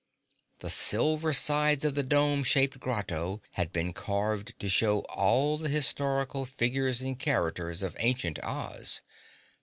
The 0.61 0.71
silver 0.71 1.31
sides 1.31 1.85
of 1.85 1.93
the 1.93 2.01
dome 2.01 2.43
shaped 2.43 2.79
grotto 2.79 3.39
had 3.51 3.71
been 3.71 3.93
carved 3.93 4.55
to 4.57 4.67
show 4.67 5.01
all 5.01 5.59
the 5.59 5.69
historical 5.69 6.43
figures 6.47 7.01
and 7.03 7.19
characters 7.19 7.83
of 7.83 7.95
ancient 7.99 8.43
Oz. 8.43 9.01